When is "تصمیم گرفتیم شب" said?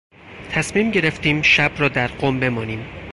0.49-1.71